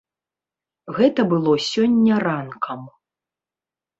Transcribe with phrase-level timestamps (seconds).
[0.99, 2.81] Гэта было сёння ранкам.